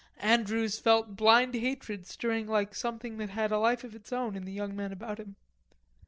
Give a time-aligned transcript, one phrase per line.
[0.17, 4.45] Andrews felt blind hatred stirring like something that had a life of its own in
[4.45, 5.35] the young men about him.